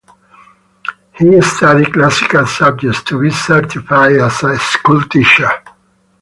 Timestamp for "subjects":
2.47-3.03